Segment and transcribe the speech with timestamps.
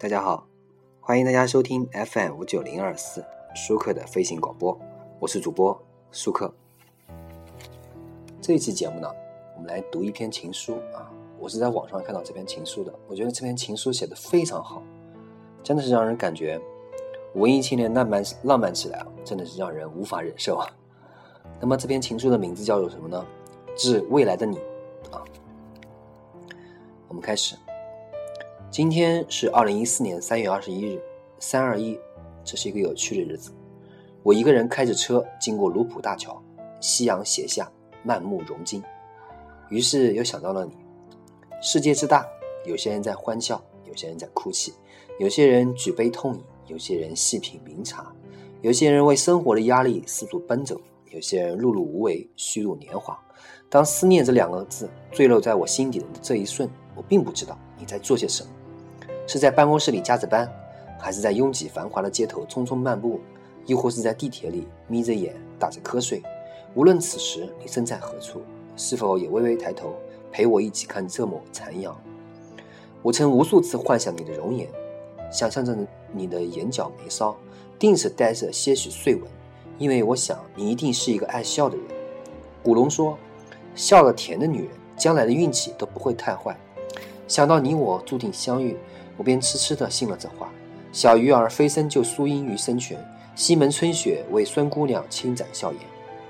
[0.00, 0.46] 大家好，
[1.00, 4.78] 欢迎大家收听 FM 五九零二四舒克的飞行广播，
[5.18, 5.76] 我是主播
[6.12, 6.54] 舒克。
[8.40, 9.10] 这一期节目呢，
[9.56, 14.80] 我们来读一篇情书啊，我是在网上看到这篇情书的，我觉得这篇情书写的非常好，
[15.64, 16.60] 真的是让人感觉
[17.34, 20.70] 文艺青年浪漫浪漫起来啊，真的是让人无法忍受啊。
[21.58, 23.26] 那么这篇情书的名字叫做什么呢？
[23.76, 24.58] 致未来的你
[25.10, 25.24] 啊。
[27.08, 27.56] 我们开始。
[28.70, 31.00] 今天是二零一四年三月二十一日，
[31.38, 31.98] 三二一，
[32.44, 33.50] 这是一个有趣的日子。
[34.22, 36.40] 我一个人开着车经过卢浦大桥，
[36.78, 37.70] 夕阳斜下，
[38.02, 38.82] 满目融金。
[39.70, 40.72] 于是又想到了你。
[41.62, 42.26] 世界之大，
[42.66, 44.74] 有些人在欢笑，有些人在哭泣，
[45.18, 48.12] 有些人举杯痛饮，有些人细品茗茶，
[48.60, 50.78] 有些人为生活的压力四处奔走，
[51.10, 53.18] 有些人碌碌无为，虚度年华。
[53.70, 58.50] 当思念这两个字坠落在我心底的这一瞬，我并不知道你在做些什么。
[59.28, 60.50] 是在办公室里加着班，
[60.98, 63.20] 还是在拥挤繁华的街头匆匆漫步，
[63.66, 66.22] 又或是在地铁里眯着眼打着瞌睡？
[66.74, 68.40] 无论此时你身在何处，
[68.74, 69.92] 是否也微微抬头
[70.32, 71.94] 陪我一起看这抹残阳？
[73.02, 74.66] 我曾无数次幻想你的容颜，
[75.30, 75.76] 想象着
[76.10, 77.36] 你的眼角眉梢
[77.78, 79.24] 定是带着些许碎纹，
[79.76, 81.84] 因为我想你一定是一个爱笑的人。
[82.62, 83.18] 古龙说
[83.76, 86.58] ：“笑得甜的女人，将来的运气都不会太坏。”
[87.28, 88.74] 想到你我注定相遇。
[89.18, 90.50] 我便痴痴地信了这话。
[90.90, 92.98] 小鱼儿飞身救苏音于深泉，
[93.34, 95.80] 西门春雪为孙姑娘轻展笑颜。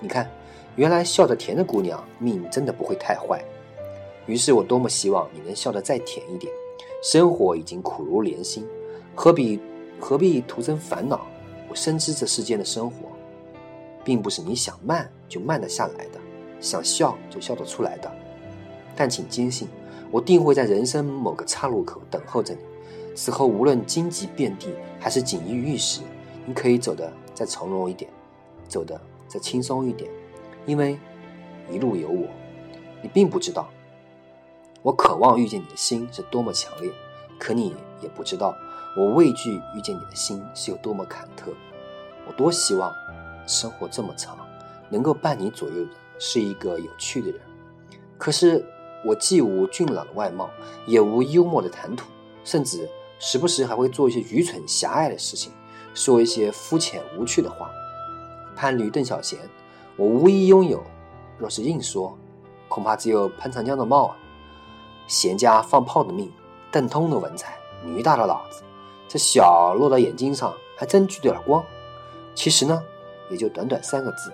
[0.00, 0.28] 你看，
[0.74, 3.40] 原来笑得甜的姑娘命真的不会太坏。
[4.26, 6.52] 于是我多么希望你能笑得再甜一点。
[7.00, 8.66] 生活已经苦如连心，
[9.14, 9.60] 何必
[10.00, 11.24] 何必徒增烦恼？
[11.68, 13.08] 我深知这世间的生活，
[14.02, 16.18] 并不是你想慢就慢得下来的，
[16.60, 18.10] 想笑就笑得出来的。
[18.96, 19.68] 但请坚信，
[20.10, 22.60] 我定会在人生某个岔路口等候着你。
[23.14, 24.68] 此后，无论荆棘遍地
[25.00, 26.02] 还是锦衣玉食，
[26.46, 28.08] 你可以走得再从容一点，
[28.68, 30.08] 走得再轻松一点，
[30.66, 30.96] 因为
[31.70, 32.28] 一路有我。
[33.02, 33.68] 你并不知道，
[34.82, 36.92] 我渴望遇见你的心是多么强烈，
[37.38, 38.54] 可你也不知道，
[38.96, 41.52] 我畏惧遇见你的心是有多么忐忑。
[42.26, 42.92] 我多希望
[43.46, 44.38] 生活这么长，
[44.90, 47.40] 能够伴你左右的是一个有趣的人。
[48.16, 48.64] 可是
[49.04, 50.50] 我既无俊朗的外貌，
[50.86, 52.06] 也无幽默的谈吐，
[52.44, 52.88] 甚至。
[53.20, 55.52] 时不时还会做一些愚蠢狭隘的事情，
[55.92, 57.68] 说一些肤浅无趣的话。
[58.54, 59.40] 潘驴邓小闲，
[59.96, 60.80] 我无一拥有。
[61.36, 62.16] 若是硬说，
[62.68, 64.16] 恐怕只有潘长江的貌啊。
[65.08, 66.30] 闲家放炮的命，
[66.70, 68.62] 邓通的文采，驴大的脑子，
[69.08, 71.64] 这小落到眼睛上还真聚点光。
[72.36, 72.80] 其实呢，
[73.30, 74.32] 也就短短三个字，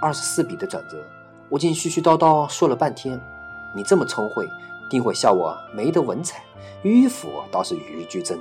[0.00, 1.04] 二十四笔的转折，
[1.48, 3.20] 我竟絮絮叨叨说了半天。
[3.74, 4.48] 你这么聪慧。
[4.90, 6.44] 定会笑我没得文采，
[6.84, 8.38] 迂腐倒是与日俱增。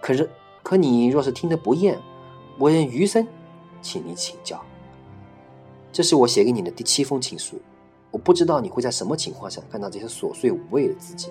[0.00, 0.30] 可是，
[0.62, 2.00] 可你若是听得不厌，
[2.60, 3.26] 我愿余生
[3.82, 4.62] 请你请教。
[5.90, 7.60] 这是我写给你的第七封情书。
[8.12, 11.30] 我不知道你会在什么情况下看到这些琐碎无味的字迹。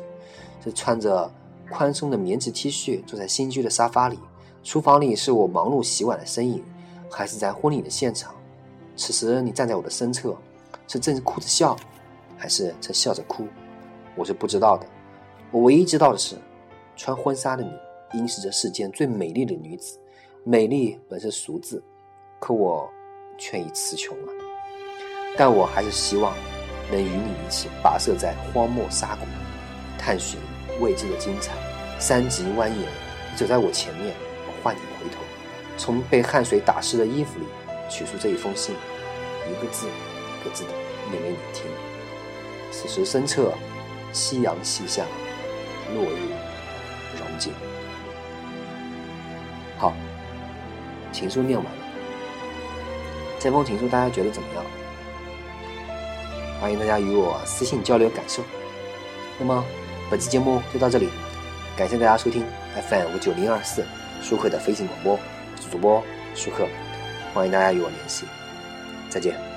[0.61, 1.31] 是穿着
[1.71, 4.19] 宽松的棉质 T 恤坐在新居的沙发里，
[4.61, 6.61] 厨房里是我忙碌洗碗的身影，
[7.09, 8.35] 还是在婚礼的现场？
[8.97, 10.35] 此时你站在我的身侧，
[10.85, 11.77] 是正哭着笑，
[12.39, 13.45] 还是在笑着哭？
[14.15, 14.87] 我是不知道的，
[15.51, 16.37] 我唯一知道的是，
[16.95, 19.99] 穿婚纱的你应是这世间最美丽的女子。
[20.45, 21.83] 美丽本是俗字，
[22.39, 22.89] 可我
[23.37, 24.31] 却已词穷了。
[25.37, 26.33] 但我还是希望
[26.89, 29.25] 能与你一起跋涉在荒漠沙谷，
[29.97, 30.39] 探寻
[30.79, 31.53] 未知的精彩。
[31.99, 34.15] 山脊蜿蜒，你走在我前面，
[34.47, 35.21] 我唤你回头，
[35.77, 37.45] 从被汗水打湿的衣服里
[37.89, 38.73] 取出这一封信，
[39.45, 40.69] 一个字一个字的
[41.11, 41.65] 念给你听。
[42.71, 43.53] 此时身侧。
[44.11, 45.05] 夕阳西下，
[45.93, 46.17] 落日
[47.15, 47.53] 融尽。
[49.77, 49.93] 好，
[51.11, 51.81] 情书念完了。
[53.37, 54.65] 这封情书大家觉得怎么样？
[56.59, 58.41] 欢迎大家与我私信交流感受。
[59.37, 59.63] 那么
[60.09, 61.07] 本期节目就到这里，
[61.77, 62.43] 感谢大家收听
[62.89, 63.85] FM 五九零二四
[64.23, 66.03] 舒克的飞行广播，我是主播
[66.33, 66.67] 舒克，
[67.31, 68.25] 欢迎大家与我联系，
[69.07, 69.48] 再见。